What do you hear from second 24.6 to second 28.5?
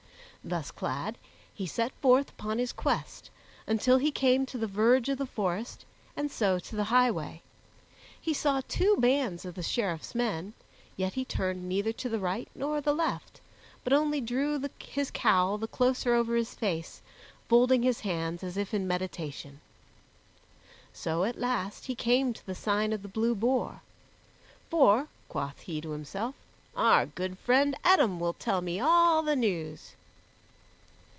"For," quoth he to himself, "our good friend Eadom will